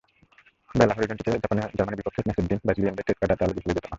[0.75, 1.31] Below হরিজন্তেতে
[1.71, 3.89] জার্মানির বিপক্ষে ম্যাচের দিন ব্রাজিলিয়ানদের টোটকাটা তাহলে বিফলে যেত না।